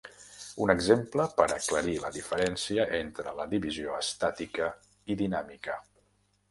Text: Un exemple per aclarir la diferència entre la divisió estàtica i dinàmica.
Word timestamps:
Un 0.63 0.71
exemple 0.73 1.27
per 1.41 1.45
aclarir 1.57 1.93
la 2.05 2.11
diferència 2.17 2.89
entre 3.03 3.35
la 3.41 3.49
divisió 3.55 4.01
estàtica 4.01 4.73
i 5.15 5.21
dinàmica. 5.25 5.81